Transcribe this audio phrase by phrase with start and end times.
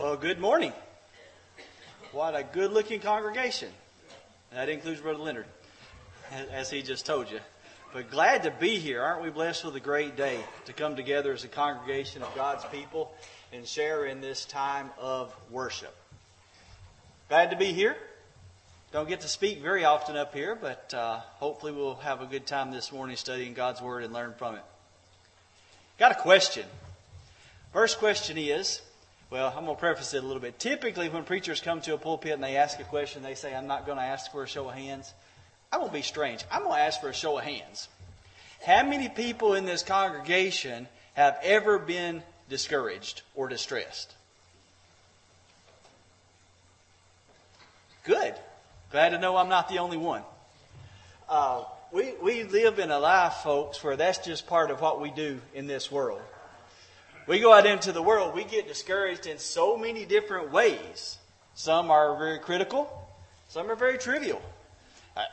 [0.00, 0.72] Well, good morning.
[2.12, 3.68] What a good looking congregation.
[4.50, 5.44] That includes Brother Leonard,
[6.50, 7.38] as he just told you.
[7.92, 9.02] But glad to be here.
[9.02, 12.64] Aren't we blessed with a great day to come together as a congregation of God's
[12.72, 13.12] people
[13.52, 15.94] and share in this time of worship?
[17.28, 17.94] Glad to be here.
[18.92, 22.46] Don't get to speak very often up here, but uh, hopefully we'll have a good
[22.46, 24.62] time this morning studying God's Word and learn from it.
[25.98, 26.64] Got a question.
[27.74, 28.80] First question is,
[29.30, 30.58] well, I'm going to preface it a little bit.
[30.58, 33.68] Typically, when preachers come to a pulpit and they ask a question, they say, I'm
[33.68, 35.12] not going to ask for a show of hands.
[35.72, 36.44] I won't be strange.
[36.50, 37.88] I'm going to ask for a show of hands.
[38.66, 44.12] How many people in this congregation have ever been discouraged or distressed?
[48.04, 48.34] Good.
[48.90, 50.22] Glad to know I'm not the only one.
[51.28, 55.12] Uh, we, we live in a life, folks, where that's just part of what we
[55.12, 56.20] do in this world
[57.26, 61.18] we go out into the world, we get discouraged in so many different ways.
[61.54, 62.90] Some are very critical,
[63.48, 64.42] some are very trivial.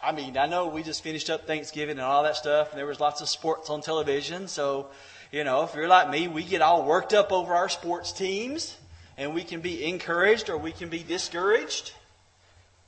[0.03, 2.85] I, mean, I know we just finished up Thanksgiving and all that stuff, and there
[2.85, 4.47] was lots of sports on television.
[4.47, 4.87] So,
[5.31, 8.75] you know, if you're like me, we get all worked up over our sports teams,
[9.17, 11.93] and we can be encouraged or we can be discouraged.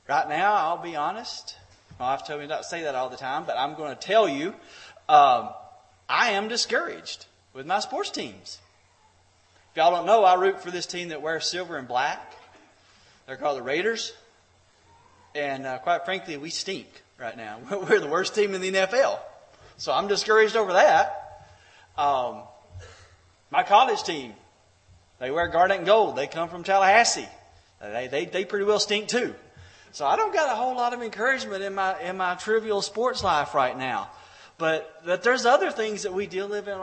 [0.08, 1.56] Right now, I'll be honest.
[1.98, 4.00] My wife told me not to say that all the time, but I'm going to
[4.00, 4.48] tell you,
[5.08, 5.50] um,
[6.08, 8.58] I am discouraged with my sports teams.
[9.70, 12.34] If y'all don't know, I root for this team that wears silver and black.
[13.26, 14.12] They're called the Raiders.
[15.32, 16.88] And uh, quite frankly, we stink
[17.20, 17.60] right now.
[17.88, 19.20] We're the worst team in the NFL.
[19.76, 21.46] So I'm discouraged over that.
[21.96, 22.42] Um,
[23.52, 24.32] my college team,
[25.20, 26.16] they wear garnet and gold.
[26.16, 27.28] They come from Tallahassee.
[27.80, 29.34] They, they, they pretty well stink too.
[29.92, 33.22] So I don't got a whole lot of encouragement in my, in my trivial sports
[33.22, 34.10] life right now.
[34.60, 36.78] But there's other things that we deal, live in,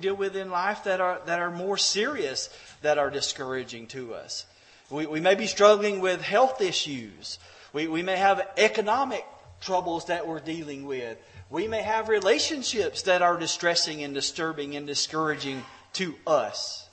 [0.00, 2.50] deal with in life that are, that are more serious,
[2.82, 4.44] that are discouraging to us.
[4.90, 7.38] We, we may be struggling with health issues.
[7.72, 9.24] We, we may have economic
[9.62, 11.16] troubles that we're dealing with.
[11.48, 15.62] We may have relationships that are distressing and disturbing and discouraging
[15.94, 16.86] to us.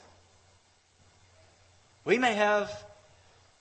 [2.06, 2.82] We may have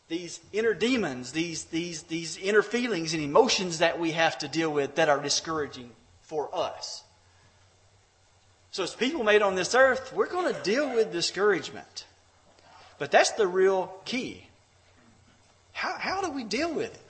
[0.07, 4.71] these inner demons, these, these, these inner feelings and emotions that we have to deal
[4.71, 5.91] with that are discouraging
[6.29, 7.03] for us.
[8.69, 12.05] So, as people made on this earth, we're going to deal with discouragement.
[12.99, 14.45] But that's the real key.
[15.73, 17.01] How, how do we deal with it?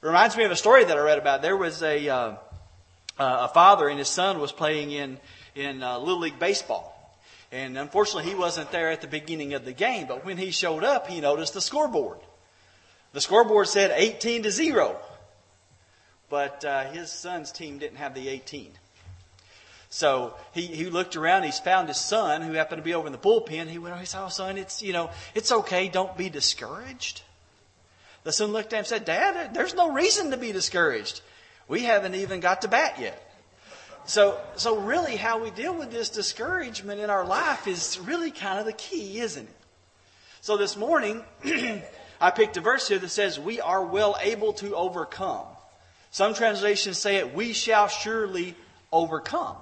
[0.00, 1.42] Reminds me of a story that I read about.
[1.42, 2.36] There was a, uh, uh,
[3.18, 5.18] a father and his son was playing in,
[5.54, 6.90] in uh, Little League Baseball.
[7.52, 10.06] And unfortunately, he wasn't there at the beginning of the game.
[10.06, 12.18] But when he showed up, he noticed the scoreboard.
[13.12, 14.98] The scoreboard said 18 to 0
[16.34, 18.72] but uh, his son's team didn't have the 18.
[19.88, 23.12] So he, he looked around, he's found his son who happened to be over in
[23.12, 23.68] the bullpen.
[23.68, 25.86] He went, he said, Oh, son, it's, you know, it's okay.
[25.86, 27.22] Don't be discouraged.
[28.24, 31.20] The son looked at him and said, Dad, there's no reason to be discouraged.
[31.68, 33.32] We haven't even got to bat yet.
[34.04, 38.58] So, so really how we deal with this discouragement in our life is really kind
[38.58, 39.56] of the key, isn't it?
[40.40, 41.22] So this morning,
[42.20, 45.46] I picked a verse here that says, we are well able to overcome.
[46.14, 48.54] Some translations say it, we shall surely
[48.92, 49.56] overcome.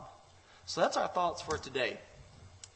[0.66, 1.96] So that's our thoughts for today.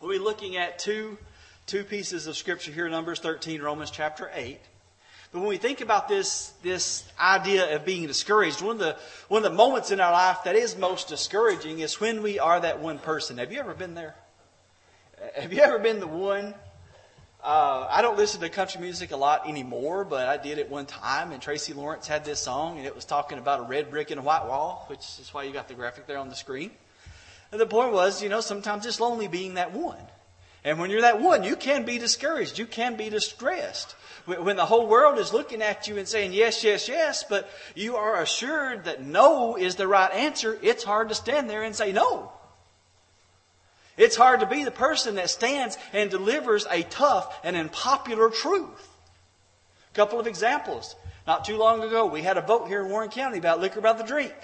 [0.00, 1.18] We'll be looking at two,
[1.66, 4.58] two pieces of scripture here, Numbers 13, Romans chapter 8.
[5.30, 8.96] But when we think about this, this idea of being discouraged, one of, the,
[9.28, 12.58] one of the moments in our life that is most discouraging is when we are
[12.58, 13.36] that one person.
[13.36, 14.14] Have you ever been there?
[15.34, 16.54] Have you ever been the one
[17.46, 20.84] uh, I don't listen to country music a lot anymore, but I did at one
[20.84, 21.30] time.
[21.30, 24.18] And Tracy Lawrence had this song, and it was talking about a red brick and
[24.18, 26.72] a white wall, which is why you got the graphic there on the screen.
[27.52, 30.02] And the point was, you know, sometimes it's lonely being that one.
[30.64, 32.58] And when you're that one, you can be discouraged.
[32.58, 33.94] You can be distressed.
[34.24, 37.94] When the whole world is looking at you and saying yes, yes, yes, but you
[37.94, 41.92] are assured that no is the right answer, it's hard to stand there and say
[41.92, 42.32] no.
[43.96, 48.88] It's hard to be the person that stands and delivers a tough and unpopular truth.
[49.92, 50.94] A couple of examples.
[51.26, 53.94] Not too long ago, we had a vote here in Warren County about liquor by
[53.94, 54.34] the drink.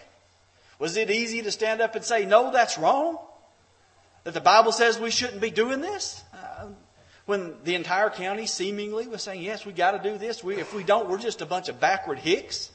[0.78, 3.18] Was it easy to stand up and say, no, that's wrong?
[4.24, 6.24] That the Bible says we shouldn't be doing this?
[6.32, 6.68] Uh,
[7.26, 10.42] when the entire county seemingly was saying, yes, we got to do this.
[10.42, 12.70] We, if we don't, we're just a bunch of backward hicks.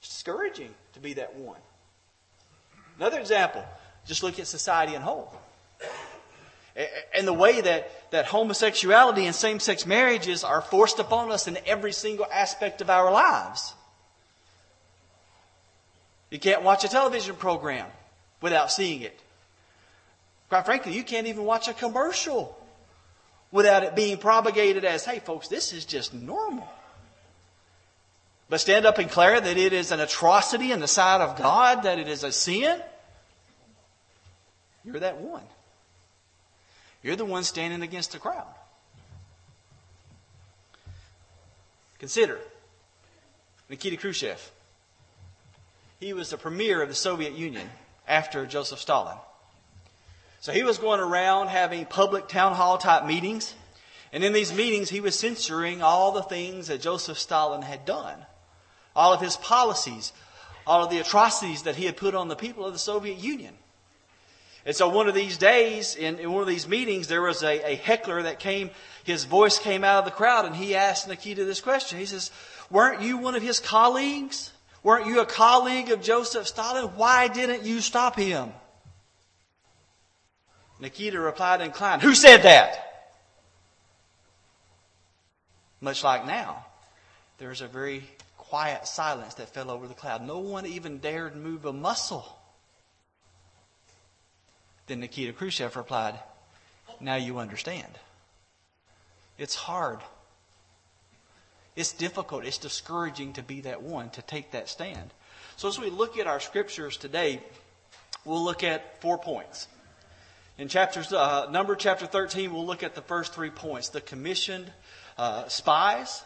[0.00, 1.58] It's discouraging to be that one.
[2.98, 3.64] Another example.
[4.08, 5.32] Just look at society in whole.
[7.14, 11.58] And the way that, that homosexuality and same sex marriages are forced upon us in
[11.66, 13.74] every single aspect of our lives.
[16.30, 17.86] You can't watch a television program
[18.40, 19.18] without seeing it.
[20.48, 22.56] Quite frankly, you can't even watch a commercial
[23.50, 26.68] without it being propagated as, hey, folks, this is just normal.
[28.48, 31.82] But stand up and declare that it is an atrocity in the sight of God,
[31.82, 32.80] that it is a sin.
[34.88, 35.42] You're that one.
[37.02, 38.46] You're the one standing against the crowd.
[41.98, 42.38] Consider
[43.68, 44.50] Nikita Khrushchev.
[46.00, 47.68] He was the premier of the Soviet Union
[48.06, 49.18] after Joseph Stalin.
[50.40, 53.54] So he was going around having public town hall type meetings.
[54.10, 58.24] And in these meetings, he was censoring all the things that Joseph Stalin had done,
[58.96, 60.14] all of his policies,
[60.66, 63.52] all of the atrocities that he had put on the people of the Soviet Union.
[64.66, 67.72] And so one of these days, in, in one of these meetings, there was a,
[67.72, 68.70] a, heckler that came,
[69.04, 71.98] his voice came out of the crowd, and he asked Nikita this question.
[71.98, 72.30] He says,
[72.70, 74.52] Weren't you one of his colleagues?
[74.82, 76.84] Weren't you a colleague of Joseph Stalin?
[76.96, 78.52] Why didn't you stop him?
[80.80, 82.84] Nikita replied in kind, Who said that?
[85.80, 86.64] Much like now,
[87.38, 88.02] there's a very
[88.36, 90.26] quiet silence that fell over the cloud.
[90.26, 92.37] No one even dared move a muscle.
[94.88, 96.18] Then Nikita Khrushchev replied,
[97.00, 97.98] Now you understand.
[99.38, 100.00] It's hard.
[101.76, 102.44] It's difficult.
[102.44, 105.12] It's discouraging to be that one, to take that stand.
[105.56, 107.40] So as we look at our scriptures today,
[108.24, 109.68] we'll look at four points.
[110.56, 113.90] In chapters, uh, number chapter 13, we'll look at the first three points.
[113.90, 114.72] The commissioned
[115.16, 116.24] uh, spies.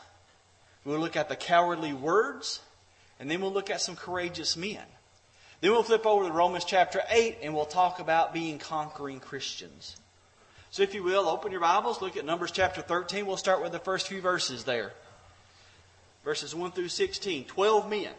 [0.84, 2.60] We'll look at the cowardly words.
[3.20, 4.84] And then we'll look at some courageous men.
[5.62, 9.96] Then we'll flip over to Romans chapter 8 and we'll talk about being conquering Christians.
[10.70, 13.24] So if you will, open your Bibles, look at Numbers chapter 13.
[13.24, 14.92] We'll start with the first few verses there.
[16.24, 17.44] Verses 1 through 16.
[17.44, 18.10] Twelve men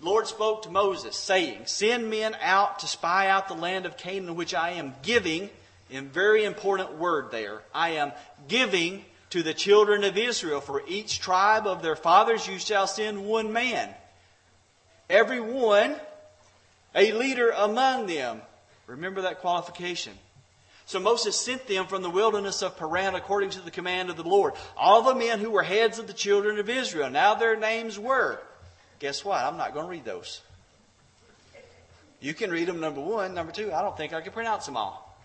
[0.00, 3.98] the Lord spoke to Moses, saying, Send men out to spy out the land of
[3.98, 5.50] Canaan, which I am giving,
[5.90, 8.12] in very important word there, I am
[8.48, 10.62] giving to the children of Israel.
[10.62, 13.94] For each tribe of their fathers you shall send one man,
[15.10, 15.96] every one
[16.94, 18.40] a leader among them.
[18.86, 20.12] Remember that qualification.
[20.86, 24.24] So Moses sent them from the wilderness of Paran according to the command of the
[24.24, 24.54] Lord.
[24.76, 27.10] All the men who were heads of the children of Israel.
[27.10, 28.40] Now their names were
[29.00, 29.42] Guess what?
[29.42, 30.42] I'm not going to read those.
[32.20, 33.32] You can read them, number one.
[33.34, 35.18] Number two, I don't think I can pronounce them all.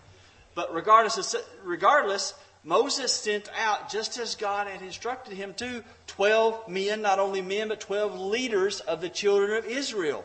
[0.54, 2.32] But regardless, regardless,
[2.66, 7.68] Moses sent out, just as God had instructed him to, 12 men, not only men,
[7.68, 10.24] but 12 leaders of the children of Israel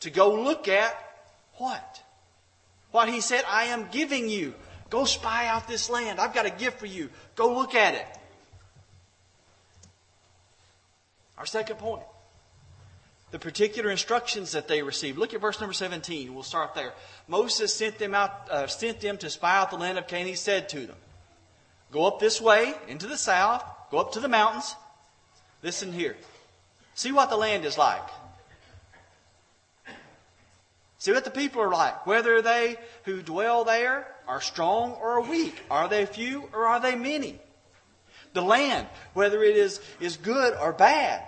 [0.00, 0.92] to go look at
[1.54, 2.02] what?
[2.90, 4.52] What he said, I am giving you.
[4.90, 6.18] Go spy out this land.
[6.18, 7.08] I've got a gift for you.
[7.36, 8.06] Go look at it.
[11.38, 12.02] Our second point
[13.30, 15.16] the particular instructions that they received.
[15.16, 16.34] Look at verse number 17.
[16.34, 16.92] We'll start there.
[17.28, 20.26] Moses sent them out, uh, sent them to spy out the land of Canaan.
[20.26, 20.96] He said to them,
[21.90, 24.74] Go up this way into the south, go up to the mountains.
[25.62, 26.16] Listen here.
[26.94, 28.08] See what the land is like.
[30.98, 32.06] See what the people are like.
[32.06, 35.60] Whether they who dwell there are strong or weak.
[35.70, 37.38] Are they few or are they many?
[38.32, 41.22] The land, whether it is, is good or bad.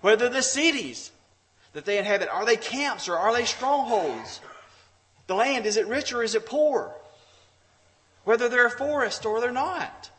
[0.00, 1.10] Whether the cities,
[1.72, 2.28] that they inhabit?
[2.28, 4.40] Are they camps or are they strongholds?
[5.26, 6.94] The land, is it rich or is it poor?
[8.28, 10.10] Whether they're a forest or they're not.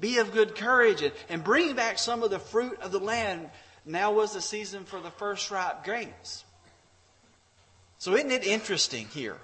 [0.00, 3.50] Be of good courage and, and bring back some of the fruit of the land.
[3.84, 6.46] Now was the season for the first ripe grapes.
[7.98, 9.36] So isn't it interesting here?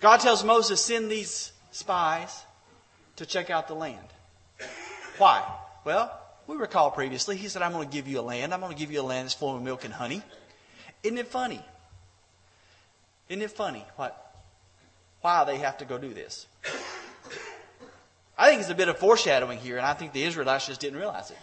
[0.00, 2.44] God tells Moses, send these spies
[3.16, 4.08] to check out the land.
[5.16, 5.42] Why?
[5.86, 6.12] Well,
[6.48, 8.52] we recall previously, he said, I'm going to give you a land.
[8.52, 10.20] I'm going to give you a land that's flowing with milk and honey.
[11.02, 11.64] Isn't it funny?
[13.30, 14.31] Isn't it funny what,
[15.22, 16.46] why they have to go do this?
[18.36, 20.98] I think it's a bit of foreshadowing here, and I think the Israelites just didn't
[20.98, 21.38] realize it.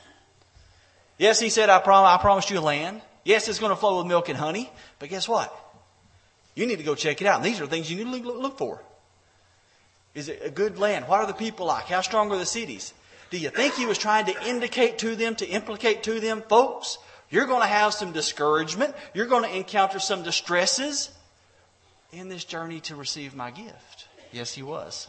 [1.18, 3.02] Yes, he said, I, prom- I promised you a land.
[3.24, 5.54] Yes, it's going to flow with milk and honey, but guess what?
[6.56, 7.38] You need to go check it out.
[7.38, 8.82] And these are things you need to look for.
[10.16, 11.08] Is it a good land?
[11.08, 11.86] What are the people like?
[11.86, 12.94] How strong are the cities?
[13.30, 16.98] Do you think he was trying to indicate to them, to implicate to them, folks,
[17.30, 18.96] you're going to have some discouragement.
[19.14, 21.12] You're going to encounter some distresses
[22.12, 24.08] in this journey to receive my gift.
[24.32, 25.08] Yes, he was.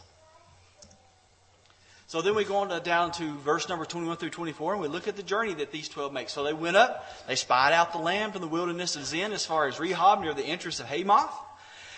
[2.07, 4.89] So then we go on to, down to verse number 21 through 24, and we
[4.89, 6.27] look at the journey that these 12 make.
[6.27, 9.45] So they went up, they spied out the land from the wilderness of Zin as
[9.45, 11.33] far as Rehob near the entrance of Hamath.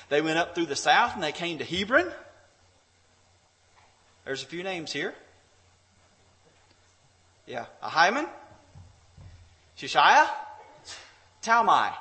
[0.10, 2.12] They went up through the south and they came to Hebron.
[4.24, 5.15] There's a few names here.
[7.48, 7.65] Yeah.
[7.81, 8.29] Ahiman,
[9.77, 10.27] Sheshai,
[11.41, 11.91] Talmai,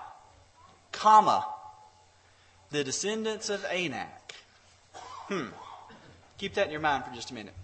[0.92, 1.47] comma,
[2.72, 4.34] the descendants of Anak.
[5.28, 5.48] Hmm.
[6.38, 7.54] Keep that in your mind for just a minute.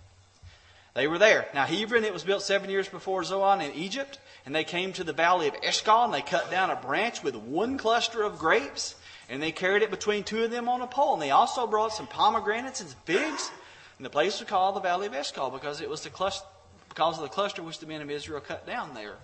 [0.94, 1.48] They were there.
[1.54, 5.04] Now, Hebron, it was built seven years before Zoan in Egypt, and they came to
[5.04, 8.94] the valley of Eshcol, and they cut down a branch with one cluster of grapes,
[9.28, 11.14] and they carried it between two of them on a pole.
[11.14, 13.50] And they also brought some pomegranates and figs,
[13.96, 16.46] and the place was called the valley of Eshcol because it was the cluster,
[16.88, 19.16] because of the cluster which the men of Israel cut down there.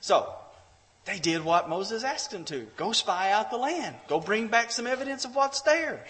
[0.00, 0.32] So,
[1.06, 2.66] they did what Moses asked them to.
[2.76, 3.94] Go spy out the land.
[4.08, 6.04] Go bring back some evidence of what's there.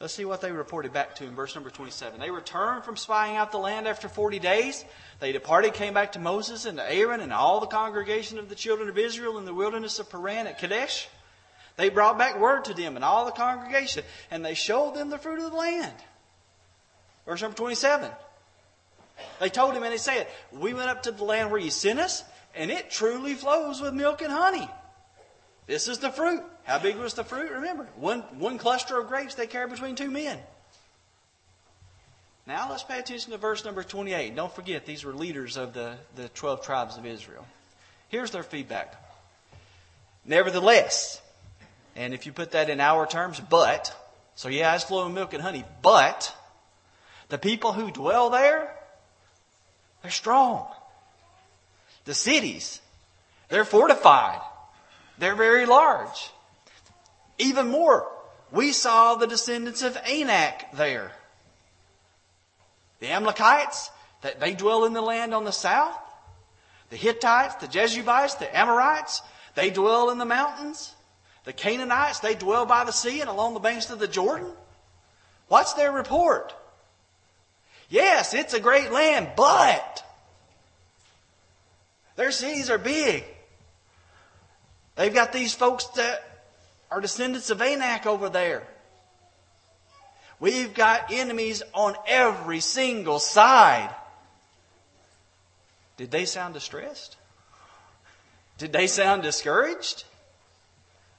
[0.00, 2.18] Let's see what they reported back to in verse number 27.
[2.18, 4.84] They returned from spying out the land after 40 days.
[5.20, 8.54] They departed, came back to Moses and to Aaron and all the congregation of the
[8.54, 11.08] children of Israel in the wilderness of Paran at Kadesh.
[11.76, 15.18] They brought back word to them and all the congregation, and they showed them the
[15.18, 15.94] fruit of the land.
[17.26, 18.10] Verse number 27.
[19.40, 21.98] They told him and they said, We went up to the land where you sent
[21.98, 22.24] us,
[22.56, 24.68] and it truly flows with milk and honey.
[25.66, 26.42] This is the fruit.
[26.64, 27.50] How big was the fruit?
[27.50, 30.38] Remember, one, one cluster of grapes they carried between two men.
[32.46, 34.36] Now let's pay attention to verse number 28.
[34.36, 37.46] Don't forget, these were leaders of the, the 12 tribes of Israel.
[38.08, 38.94] Here's their feedback.
[40.26, 41.20] Nevertheless,
[41.96, 43.94] and if you put that in our terms, but,
[44.34, 46.34] so yeah, it's flowing milk and honey, but
[47.28, 48.74] the people who dwell there,
[50.02, 50.66] they're strong.
[52.04, 52.80] The cities,
[53.48, 54.40] they're fortified.
[55.18, 56.30] They're very large.
[57.38, 58.06] Even more,
[58.52, 61.12] we saw the descendants of Anak there.
[63.00, 63.90] The Amalekites,
[64.22, 65.98] that they dwell in the land on the south.
[66.90, 69.22] The Hittites, the Jebusites, the Amorites,
[69.54, 70.94] they dwell in the mountains.
[71.44, 74.50] The Canaanites, they dwell by the sea and along the banks of the Jordan.
[75.48, 76.54] What's their report?
[77.88, 80.03] Yes, it's a great land, but
[82.16, 83.24] their cities are big.
[84.96, 86.22] They've got these folks that
[86.90, 88.62] are descendants of Anak over there.
[90.38, 93.94] We've got enemies on every single side.
[95.96, 97.16] Did they sound distressed?
[98.58, 100.04] Did they sound discouraged?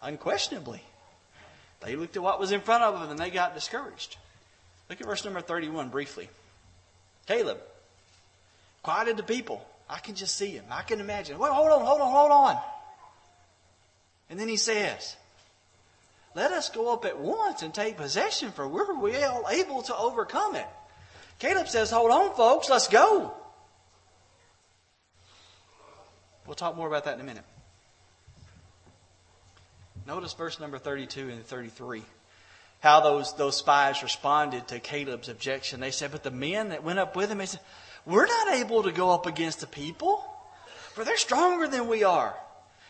[0.01, 0.81] Unquestionably.
[1.81, 4.17] They looked at what was in front of them and they got discouraged.
[4.89, 6.29] Look at verse number 31 briefly.
[7.25, 7.59] Caleb
[8.83, 9.65] quieted the people.
[9.89, 10.65] I can just see him.
[10.71, 11.37] I can imagine.
[11.37, 12.57] Well, hold on, hold on, hold on.
[14.29, 15.15] And then he says,
[16.33, 20.55] Let us go up at once and take possession, for we're well able to overcome
[20.55, 20.67] it.
[21.39, 23.33] Caleb says, Hold on, folks, let's go.
[26.47, 27.43] We'll talk more about that in a minute.
[30.07, 32.03] Notice verse number 32 and 33.
[32.79, 35.79] How those, those spies responded to Caleb's objection.
[35.79, 37.61] They said, But the men that went up with him, they said,
[38.05, 40.23] We're not able to go up against the people,
[40.93, 42.35] for they're stronger than we are.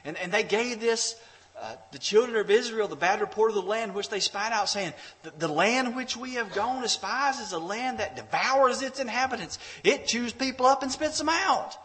[0.04, 1.16] And, and they gave this,
[1.60, 4.70] uh, the children of Israel, the bad report of the land which they spied out,
[4.70, 4.94] saying,
[5.24, 9.58] the, the land which we have gone spies is a land that devours its inhabitants.
[9.84, 11.78] It chews people up and spits them out.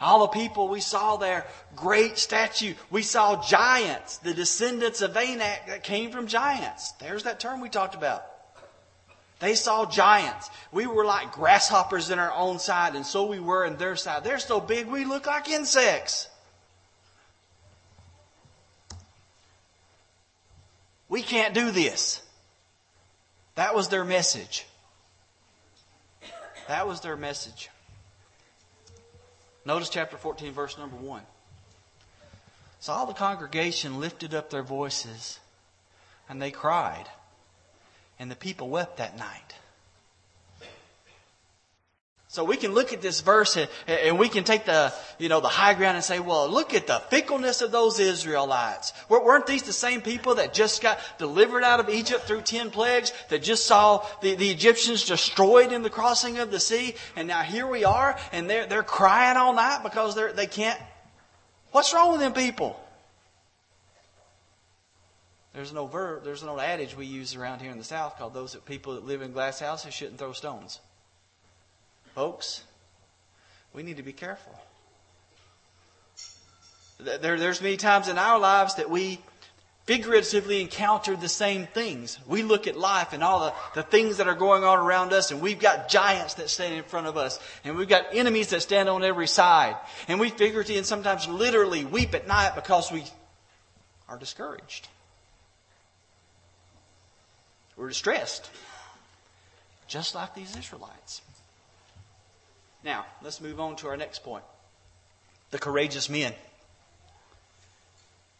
[0.00, 2.74] All the people we saw there, great statue.
[2.90, 6.90] We saw giants, the descendants of Anak that came from giants.
[6.92, 8.24] There's that term we talked about.
[9.42, 10.48] They saw giants.
[10.70, 14.22] We were like grasshoppers in our own side, and so we were in their side.
[14.22, 16.28] They're so big we look like insects.
[21.08, 22.22] We can't do this.
[23.56, 24.64] That was their message.
[26.68, 27.68] That was their message.
[29.64, 31.20] Notice chapter 14, verse number 1.
[32.78, 35.40] So all the congregation lifted up their voices
[36.28, 37.08] and they cried,
[38.18, 39.54] and the people wept that night.
[42.32, 45.48] So we can look at this verse and, we can take the, you know, the
[45.48, 48.94] high ground and say, well, look at the fickleness of those Israelites.
[49.10, 53.12] Weren't these the same people that just got delivered out of Egypt through ten plagues,
[53.28, 56.94] that just saw the, the Egyptians destroyed in the crossing of the sea?
[57.16, 60.80] And now here we are and they're, they're crying all night because they're, they can't.
[61.72, 62.81] What's wrong with them people?
[65.54, 68.32] There's an old there's an old adage we use around here in the South called
[68.32, 70.80] those that people that live in glass houses shouldn't throw stones.
[72.14, 72.62] Folks,
[73.74, 74.58] we need to be careful.
[76.98, 79.18] There, there's many times in our lives that we
[79.86, 82.18] figuratively encounter the same things.
[82.26, 85.32] We look at life and all the, the things that are going on around us,
[85.32, 88.62] and we've got giants that stand in front of us, and we've got enemies that
[88.62, 89.76] stand on every side.
[90.06, 93.04] And we figuratively and sometimes literally weep at night because we
[94.08, 94.88] are discouraged.
[97.82, 98.48] We're distressed.
[99.88, 101.20] Just like these Israelites.
[102.84, 104.44] Now, let's move on to our next point
[105.50, 106.32] the courageous men.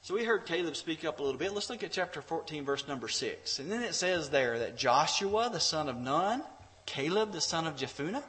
[0.03, 1.53] So we heard Caleb speak up a little bit.
[1.53, 3.59] Let's look at chapter 14, verse number 6.
[3.59, 6.45] And then it says there that Joshua, the son of Nun,
[6.87, 8.23] Caleb, the son of Jephunneh,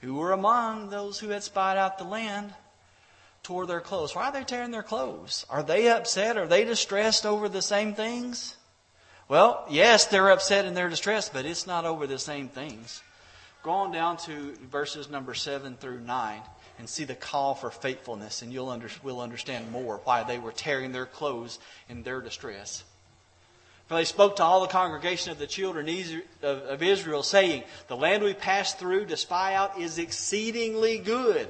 [0.00, 2.54] who were among those who had spied out the land,
[3.42, 4.16] tore their clothes.
[4.16, 5.44] Why are they tearing their clothes?
[5.50, 6.38] Are they upset?
[6.38, 8.56] Are they distressed over the same things?
[9.28, 13.02] Well, yes, they're upset and they're distressed, but it's not over the same things.
[13.62, 16.40] Go on down to verses number 7 through 9
[16.78, 20.52] and see the call for faithfulness, and you'll under, will understand more why they were
[20.52, 22.84] tearing their clothes in their distress.
[23.88, 25.88] For they spoke to all the congregation of the children
[26.42, 31.48] of Israel, saying, The land we passed through to spy out is exceedingly good.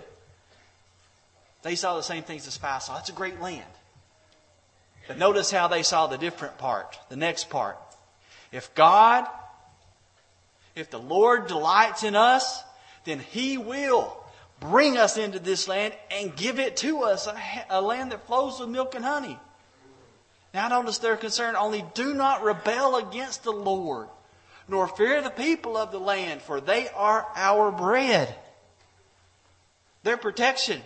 [1.62, 2.99] They saw the same things the spy saw.
[2.99, 3.64] It's a great land.
[5.06, 7.78] But notice how they saw the different part, the next part.
[8.52, 9.26] If God,
[10.75, 12.62] if the Lord delights in us,
[13.04, 14.16] then He will
[14.60, 17.36] bring us into this land and give it to us, a,
[17.70, 19.38] a land that flows with milk and honey.
[20.54, 24.08] Now notice their concern only do not rebel against the Lord,
[24.68, 28.34] nor fear the people of the land, for they are our bread.
[30.02, 30.80] Their protection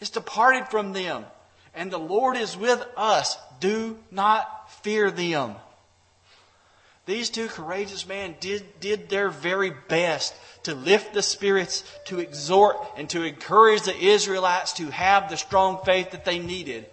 [0.00, 1.24] is departed from them,
[1.76, 3.38] and the Lord is with us.
[3.60, 5.54] Do not fear them.
[7.04, 12.78] These two courageous men did, did their very best to lift the spirits, to exhort,
[12.96, 16.86] and to encourage the Israelites to have the strong faith that they needed.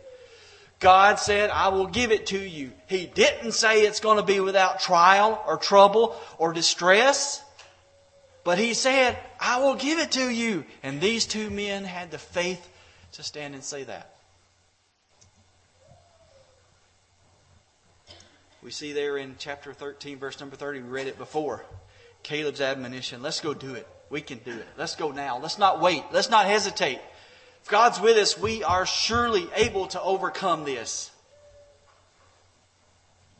[0.79, 2.71] God said, I will give it to you.
[2.87, 7.41] He didn't say it's going to be without trial or trouble or distress.
[8.43, 10.65] But he said, I will give it to you.
[10.83, 12.69] And these two men had the faith
[13.13, 14.13] to stand and say that.
[18.63, 21.65] We see there in chapter 13, verse number 30, we read it before.
[22.23, 23.21] Caleb's admonition.
[23.21, 23.85] Let's go do it.
[24.09, 24.67] We can do it.
[24.77, 25.37] Let's go now.
[25.37, 26.03] Let's not wait.
[26.13, 26.99] Let's not hesitate.
[27.61, 31.11] If God's with us, we are surely able to overcome this.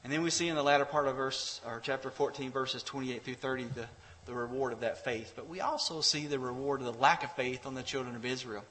[0.03, 3.23] And then we see in the latter part of verse or chapter 14, verses 28
[3.23, 3.87] through 30, the,
[4.25, 5.31] the reward of that faith.
[5.38, 8.25] But we also see the reward of the lack of faith on the children of
[8.25, 8.65] Israel.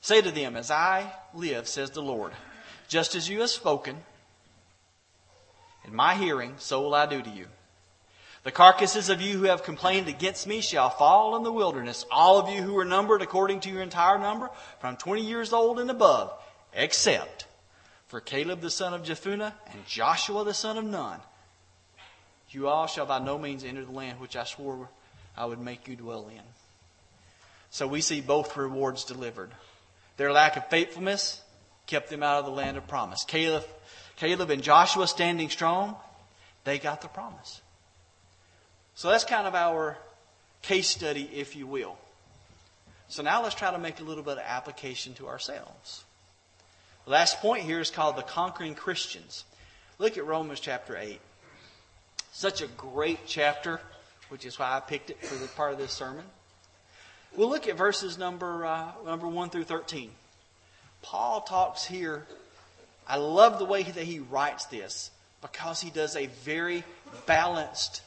[0.00, 2.32] Say to them, As I live, says the Lord,
[2.86, 3.96] just as you have spoken,
[5.84, 7.46] in my hearing, so will I do to you.
[8.44, 12.38] The carcasses of you who have complained against me shall fall in the wilderness, all
[12.38, 15.90] of you who are numbered according to your entire number, from 20 years old and
[15.90, 16.32] above,
[16.74, 17.46] except
[18.08, 21.20] for Caleb the son of Jephunneh and Joshua the son of Nun.
[22.50, 24.88] You all shall by no means enter the land which I swore
[25.36, 26.42] I would make you dwell in.
[27.70, 29.50] So we see both rewards delivered.
[30.18, 31.40] Their lack of faithfulness
[31.86, 33.24] kept them out of the land of promise.
[33.24, 33.64] Caleb
[34.16, 35.96] Caleb and Joshua standing strong,
[36.64, 37.60] they got the promise.
[38.94, 39.96] So that's kind of our
[40.62, 41.96] case study, if you will.
[43.08, 46.04] So now let's try to make a little bit of application to ourselves.
[47.04, 49.44] The last point here is called the conquering Christians.
[49.98, 51.20] Look at Romans chapter 8.
[52.32, 53.80] Such a great chapter,
[54.28, 56.24] which is why I picked it for the part of this sermon.
[57.36, 60.10] We'll look at verses number, uh, number 1 through 13.
[61.02, 62.26] Paul talks here
[63.06, 65.10] I love the way that he writes this
[65.40, 66.84] because he does a very
[67.26, 68.02] balanced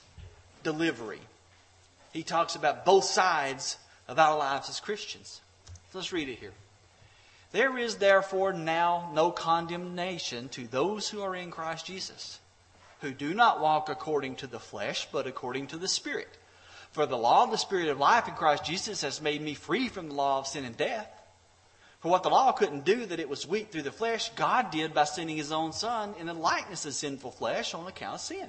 [0.63, 1.19] delivery.
[2.13, 3.77] He talks about both sides
[4.07, 5.41] of our lives as Christians.
[5.93, 6.51] Let's read it here.
[7.51, 12.39] There is therefore now no condemnation to those who are in Christ Jesus,
[12.99, 16.27] who do not walk according to the flesh, but according to the Spirit.
[16.91, 19.87] For the law of the Spirit of life in Christ Jesus has made me free
[19.87, 21.09] from the law of sin and death.
[22.05, 24.93] For what the law couldn't do that it was weak through the flesh, God did
[24.93, 28.47] by sending his own Son in the likeness of sinful flesh on account of sin.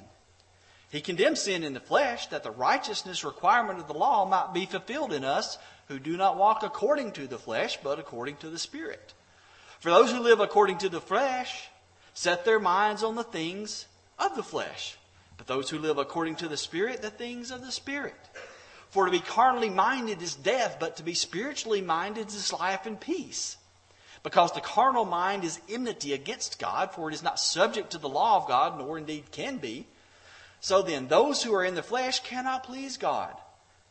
[0.91, 4.67] He condemned sin in the flesh that the righteousness requirement of the law might be
[4.67, 5.57] fulfilled in us
[5.89, 9.15] who do not walk according to the flesh, but according to the Spirit.
[9.81, 11.71] For those who live according to the flesh
[12.13, 13.87] set their minds on the things
[14.19, 14.99] of the flesh,
[15.39, 18.21] but those who live according to the Spirit, the things of the Spirit.
[18.91, 22.99] For to be carnally minded is death, but to be spiritually minded is life and
[22.99, 23.57] peace.
[24.23, 28.09] Because the carnal mind is enmity against God, for it is not subject to the
[28.09, 29.87] law of God, nor indeed can be.
[30.61, 33.35] So then, those who are in the flesh cannot please God.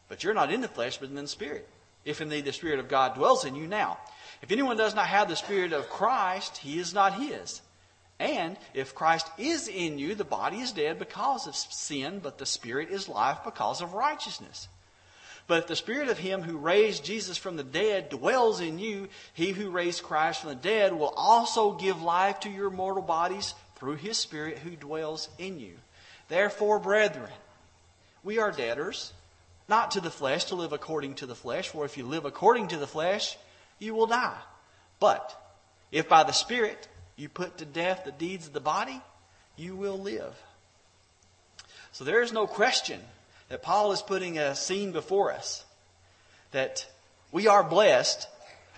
[0.09, 1.67] But you're not in the flesh, but in the Spirit.
[2.03, 3.97] If indeed the Spirit of God dwells in you now.
[4.41, 7.61] If anyone does not have the Spirit of Christ, he is not his.
[8.19, 12.45] And if Christ is in you, the body is dead because of sin, but the
[12.45, 14.67] Spirit is life because of righteousness.
[15.47, 19.09] But if the Spirit of Him who raised Jesus from the dead dwells in you,
[19.33, 23.53] He who raised Christ from the dead will also give life to your mortal bodies
[23.75, 25.73] through His Spirit who dwells in you.
[26.29, 27.29] Therefore, brethren,
[28.23, 29.13] we are debtors,
[29.67, 32.69] not to the flesh, to live according to the flesh, for if you live according
[32.69, 33.37] to the flesh,
[33.77, 34.37] you will die.
[34.99, 35.39] But
[35.91, 39.01] If by the Spirit you put to death the deeds of the body,
[39.55, 40.35] you will live.
[41.91, 42.99] So there is no question
[43.49, 45.63] that Paul is putting a scene before us
[46.51, 46.85] that
[47.31, 48.27] we are blessed,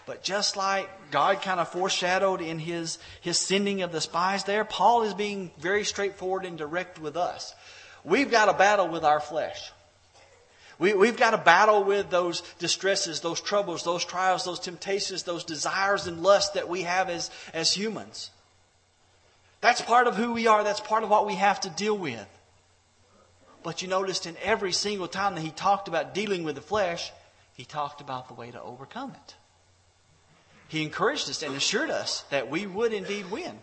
[0.05, 4.65] but just like God kind of foreshadowed in his, his sending of the spies there,
[4.65, 7.53] Paul is being very straightforward and direct with us.
[8.03, 9.71] We've got a battle with our flesh.
[10.79, 15.43] We, we've got to battle with those distresses, those troubles, those trials, those temptations, those
[15.43, 18.29] desires and lusts that we have as, as humans.
[19.59, 20.63] That's part of who we are.
[20.63, 22.27] That's part of what we have to deal with.
[23.63, 27.11] But you noticed in every single time that he talked about dealing with the flesh,
[27.53, 29.35] he talked about the way to overcome it.
[30.67, 33.59] He encouraged us and assured us that we would indeed win.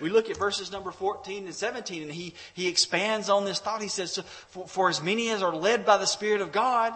[0.00, 3.82] We look at verses number 14 and 17, and he, he expands on this thought.
[3.82, 6.92] He says, for, for as many as are led by the Spirit of God,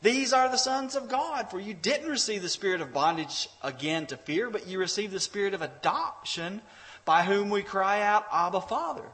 [0.00, 1.50] these are the sons of God.
[1.50, 5.20] For you didn't receive the spirit of bondage again to fear, but you received the
[5.20, 6.62] spirit of adoption
[7.04, 9.04] by whom we cry out, Abba, Father.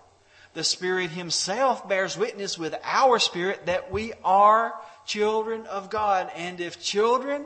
[0.54, 4.72] The Spirit Himself bears witness with our spirit that we are
[5.04, 6.30] children of God.
[6.36, 7.44] And if children,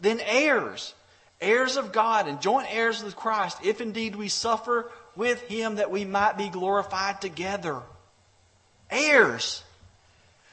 [0.00, 0.94] then heirs,
[1.40, 5.90] heirs of God and joint heirs with Christ, if indeed we suffer with him that
[5.90, 7.82] we might be glorified together.
[8.90, 9.62] Heirs.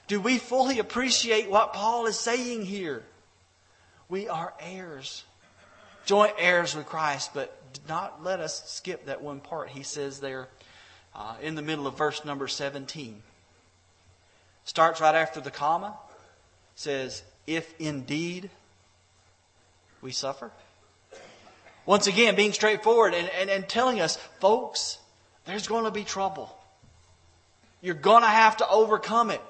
[0.07, 3.03] Do we fully appreciate what Paul is saying here?
[4.09, 5.23] We are heirs,
[6.05, 10.19] joint heirs with Christ, but do not let us skip that one part he says
[10.19, 10.49] there
[11.15, 13.21] uh, in the middle of verse number 17.
[14.63, 15.95] Starts right after the comma,
[16.75, 18.49] says, If indeed
[20.01, 20.51] we suffer.
[21.85, 24.99] Once again, being straightforward and, and, and telling us, folks,
[25.45, 26.55] there's going to be trouble.
[27.81, 29.41] You're going to have to overcome it.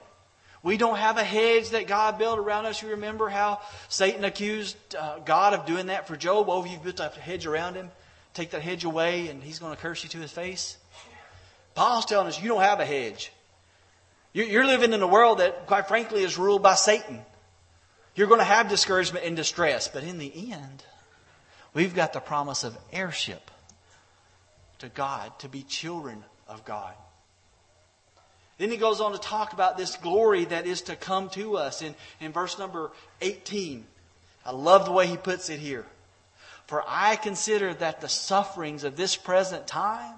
[0.63, 2.82] We don't have a hedge that God built around us.
[2.82, 6.47] You remember how Satan accused uh, God of doing that for Job?
[6.50, 7.89] Oh, you've built a hedge around him.
[8.34, 10.78] Take that hedge away, and he's going to curse you to his face.
[11.76, 13.32] Paul's telling us you don't have a hedge.
[14.34, 17.20] You're living in a world that, quite frankly, is ruled by Satan.
[18.16, 20.84] You're going to have discouragement and distress, but in the end,
[21.74, 23.50] We've got the promise of heirship
[24.80, 26.94] to God, to be children of God.
[28.58, 31.82] Then he goes on to talk about this glory that is to come to us
[31.82, 33.86] in, in verse number 18.
[34.46, 35.86] I love the way he puts it here.
[36.68, 40.14] For I consider that the sufferings of this present time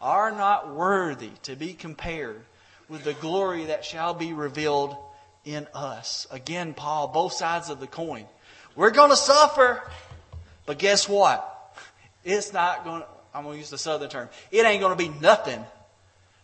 [0.00, 2.40] are not worthy to be compared
[2.88, 4.96] with the glory that shall be revealed
[5.44, 6.26] in us.
[6.30, 8.24] Again, Paul, both sides of the coin.
[8.76, 9.82] We're going to suffer.
[10.66, 11.54] But guess what?
[12.24, 15.02] It's not going to, I'm going to use the southern term, it ain't going to
[15.02, 15.64] be nothing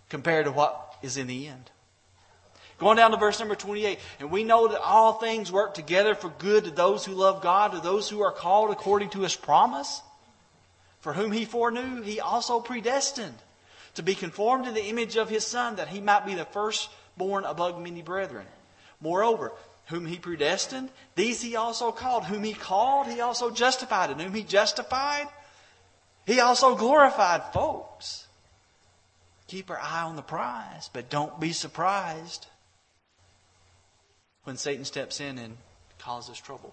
[0.09, 1.71] compared to what is in the end.
[2.79, 6.29] Going down to verse number 28, and we know that all things work together for
[6.39, 10.03] good to those who love God, to those who are called according to his promise.
[11.01, 13.37] For whom he foreknew, he also predestined
[13.95, 17.45] to be conformed to the image of his Son, that he might be the firstborn
[17.45, 18.47] among many brethren.
[19.01, 19.53] Moreover,
[19.87, 22.25] whom he predestined, these he also called.
[22.25, 24.11] Whom he called, he also justified.
[24.11, 25.29] And whom he justified,
[26.27, 27.53] he also glorified.
[27.53, 28.27] Folks,
[29.47, 32.47] keep our eye on the prize, but don't be surprised
[34.45, 35.57] when Satan steps in and
[35.99, 36.73] causes trouble.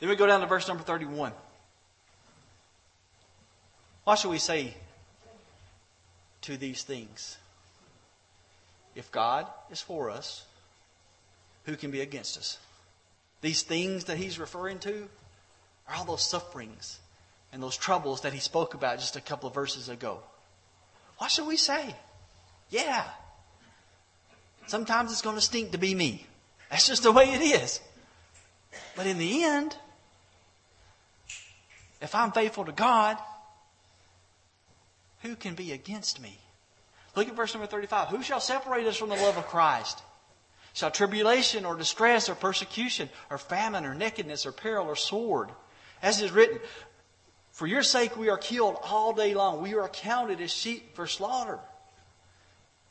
[0.00, 1.32] Then we go down to verse number 31.
[4.04, 4.74] Why should we say
[6.50, 7.38] to these things?
[8.94, 10.44] If God is for us,
[11.64, 12.58] who can be against us?
[13.40, 15.08] These things that he's referring to
[15.88, 16.98] are all those sufferings
[17.52, 20.20] and those troubles that he spoke about just a couple of verses ago.
[21.18, 21.94] What should we say?
[22.68, 23.04] Yeah.
[24.66, 26.26] Sometimes it's going to stink to be me.
[26.70, 27.80] That's just the way it is.
[28.96, 29.76] But in the end,
[32.00, 33.18] if I'm faithful to God,
[35.20, 36.38] who can be against me?
[37.16, 38.08] Look at verse number 35.
[38.08, 40.02] Who shall separate us from the love of Christ?
[40.72, 45.50] Shall tribulation or distress or persecution or famine or nakedness or peril or sword?
[46.02, 46.60] As is written,
[47.52, 49.62] For your sake we are killed all day long.
[49.62, 51.58] We are counted as sheep for slaughter.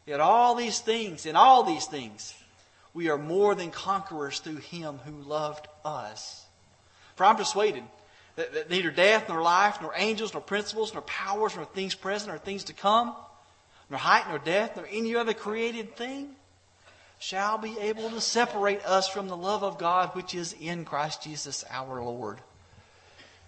[0.06, 2.34] Yet all these things, in all these things,
[2.94, 6.46] we are more than conquerors through him who loved us.
[7.16, 7.84] For I'm persuaded
[8.40, 12.30] that, that neither death nor life, nor angels, nor principles, nor powers, nor things present,
[12.30, 13.14] nor things to come,
[13.90, 16.30] nor height, nor depth, nor any other created thing
[17.20, 21.22] shall be able to separate us from the love of God which is in Christ
[21.22, 22.38] Jesus our Lord.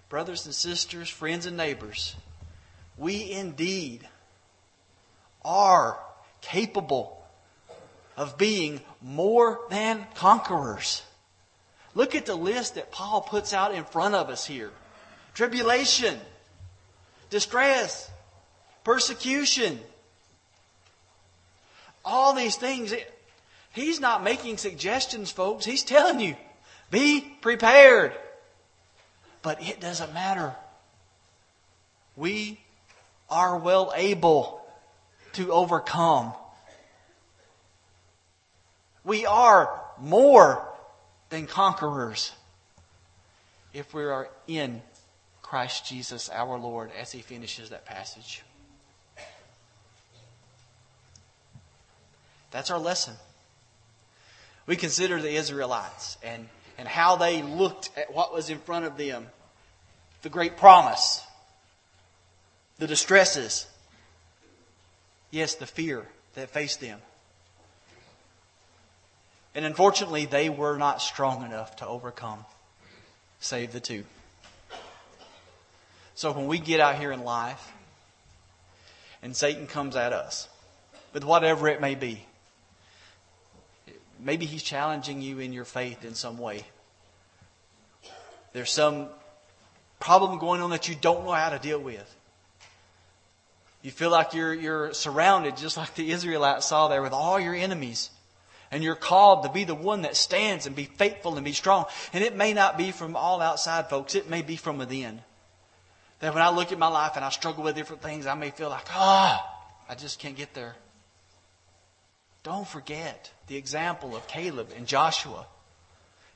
[0.09, 2.17] Brothers and sisters, friends and neighbors,
[2.97, 4.05] we indeed
[5.45, 5.97] are
[6.41, 7.23] capable
[8.17, 11.01] of being more than conquerors.
[11.93, 14.71] Look at the list that Paul puts out in front of us here.
[15.33, 16.19] tribulation,
[17.29, 18.09] distress,
[18.83, 19.79] persecution.
[22.03, 22.93] All these things.
[23.73, 25.63] He's not making suggestions, folks.
[25.63, 26.35] He's telling you,
[26.89, 28.13] be prepared.
[29.41, 30.53] But it doesn't matter.
[32.15, 32.59] We
[33.29, 34.61] are well able
[35.33, 36.33] to overcome.
[39.03, 40.67] We are more
[41.31, 42.33] than conquerors
[43.73, 44.81] if we are in
[45.41, 48.43] Christ Jesus our Lord as he finishes that passage.
[52.51, 53.15] That's our lesson.
[54.67, 58.97] We consider the Israelites and, and how they looked at what was in front of
[58.97, 59.27] them
[60.21, 61.25] the great promise,
[62.77, 63.65] the distresses,
[65.31, 66.99] yes, the fear that faced them.
[69.53, 72.45] And unfortunately, they were not strong enough to overcome,
[73.39, 74.05] save the two.
[76.15, 77.71] So when we get out here in life
[79.21, 80.47] and Satan comes at us
[81.13, 82.25] with whatever it may be,
[84.19, 86.63] maybe he's challenging you in your faith in some way.
[88.53, 89.07] There's some
[89.99, 92.15] problem going on that you don't know how to deal with.
[93.81, 97.55] You feel like you're, you're surrounded, just like the Israelites saw there, with all your
[97.55, 98.11] enemies.
[98.71, 101.85] And you're called to be the one that stands and be faithful and be strong.
[102.13, 105.21] And it may not be from all outside folks, it may be from within.
[106.21, 108.51] That when I look at my life and I struggle with different things, I may
[108.51, 110.75] feel like, ah, oh, I just can't get there.
[112.43, 115.45] Don't forget the example of Caleb and Joshua.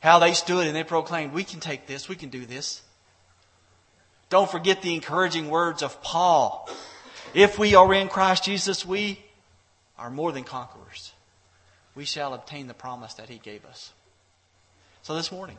[0.02, 2.82] How they stood and they proclaimed, we can take this, we can do this.
[4.30, 6.70] Don't forget the encouraging words of Paul.
[7.34, 9.24] If we are in Christ Jesus, we
[9.98, 11.15] are more than conquerors
[11.96, 13.94] we shall obtain the promise that he gave us.
[15.02, 15.58] So this morning,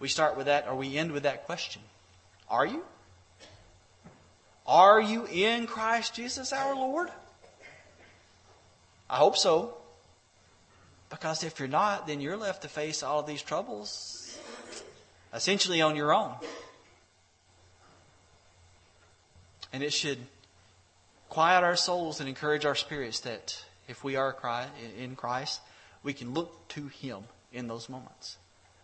[0.00, 1.82] we start with that, or we end with that question
[2.48, 2.82] Are you?
[4.66, 7.10] Are you in Christ Jesus our Lord?
[9.10, 9.76] I hope so.
[11.10, 14.38] Because if you're not, then you're left to face all of these troubles
[15.34, 16.32] essentially on your own.
[19.72, 20.18] And it should
[21.28, 24.36] quiet our souls and encourage our spirits that if we are
[24.98, 25.60] in Christ,
[26.02, 28.36] we can look to Him in those moments.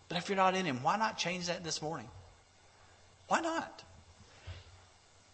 [0.09, 2.09] But if you're not in Him, why not change that this morning?
[3.29, 3.85] Why not?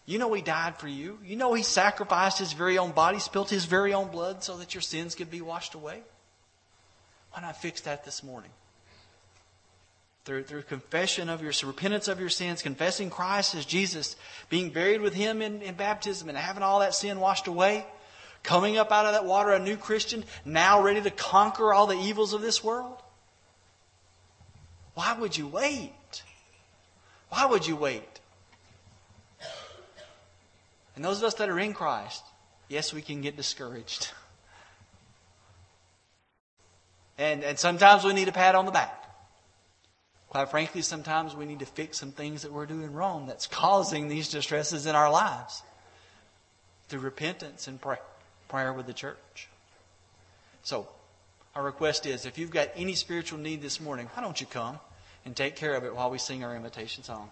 [0.05, 1.19] You know He died for you.
[1.25, 4.73] You know He sacrificed His very own body, spilt His very own blood so that
[4.73, 6.01] your sins could be washed away.
[7.31, 8.51] Why not fix that this morning?
[10.25, 14.15] Through, through confession of your repentance of your sins, confessing Christ as Jesus,
[14.49, 17.85] being buried with Him in, in baptism, and having all that sin washed away
[18.43, 21.97] coming up out of that water a new Christian, now ready to conquer all the
[21.97, 23.01] evils of this world?
[24.93, 26.23] Why would you wait?
[27.29, 28.19] Why would you wait?
[30.95, 32.23] And those of us that are in Christ,
[32.67, 34.09] yes, we can get discouraged.
[37.19, 39.03] And, and sometimes we need a pat on the back.
[40.29, 44.07] Quite frankly, sometimes we need to fix some things that we're doing wrong that's causing
[44.07, 45.61] these distresses in our lives
[46.89, 47.99] through repentance and prayer
[48.47, 49.47] prayer with the church.
[50.63, 50.87] So,
[51.55, 54.79] our request is if you've got any spiritual need this morning, why don't you come
[55.25, 57.29] and take care of it while we sing our invitation song?